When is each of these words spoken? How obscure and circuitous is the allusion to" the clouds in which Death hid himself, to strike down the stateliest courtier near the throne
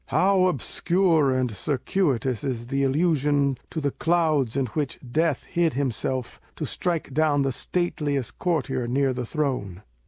How 0.07 0.45
obscure 0.47 1.31
and 1.31 1.55
circuitous 1.55 2.43
is 2.43 2.65
the 2.69 2.81
allusion 2.81 3.59
to" 3.69 3.79
the 3.79 3.91
clouds 3.91 4.57
in 4.57 4.65
which 4.65 4.97
Death 5.07 5.43
hid 5.43 5.73
himself, 5.75 6.41
to 6.55 6.65
strike 6.65 7.13
down 7.13 7.43
the 7.43 7.51
stateliest 7.51 8.39
courtier 8.39 8.87
near 8.87 9.13
the 9.13 9.27
throne 9.27 9.83